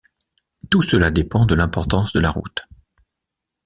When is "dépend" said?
1.11-1.45